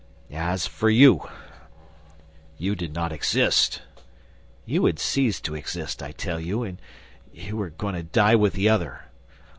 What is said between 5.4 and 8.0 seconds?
to exist, I tell you, and you were going